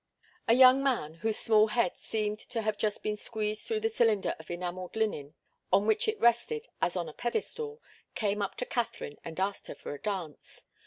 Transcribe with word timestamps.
A 0.47 0.55
young 0.55 0.81
man, 0.81 1.19
whose 1.21 1.37
small 1.37 1.67
head 1.67 1.95
seemed 1.95 2.39
to 2.49 2.63
have 2.63 2.75
just 2.79 3.03
been 3.03 3.15
squeezed 3.15 3.67
through 3.67 3.81
the 3.81 3.87
cylinder 3.91 4.35
of 4.39 4.49
enamelled 4.49 4.95
linen 4.95 5.35
on 5.71 5.85
which 5.85 6.07
it 6.07 6.19
rested 6.19 6.65
as 6.81 6.95
on 6.95 7.07
a 7.07 7.13
pedestal, 7.13 7.79
came 8.15 8.41
up 8.41 8.57
to 8.57 8.65
Katharine 8.65 9.17
and 9.23 9.39
asked 9.39 9.67
her 9.67 9.75
for 9.75 9.93
a 9.93 10.01
dance. 10.01 10.65